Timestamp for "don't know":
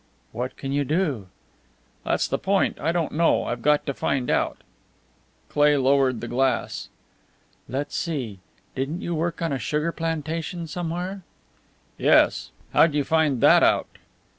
2.91-3.43